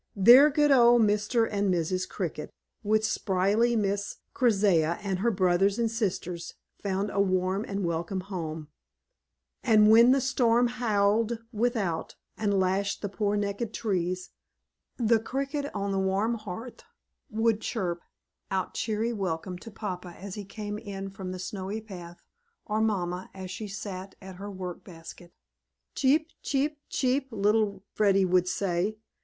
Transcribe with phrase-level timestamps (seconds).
[0.15, 1.47] There good old Mr.
[1.47, 2.09] and Mrs.
[2.09, 2.49] Cricket,
[2.81, 8.69] with sprightly Miss Keziah and her brothers and sisters, found a warm and welcome home;
[9.61, 14.31] and when the storm howled without, and lashed the poor naked trees,
[14.97, 16.81] the Cricket on the warm hearth
[17.29, 18.01] would chirp
[18.49, 22.23] out cheery welcome to papa as he came in from the snowy path,
[22.65, 25.31] or mamma as she sat at her work basket.
[25.93, 28.97] "Cheep, cheep, cheep!" little Freddy would say.